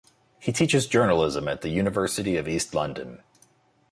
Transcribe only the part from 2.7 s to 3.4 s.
London.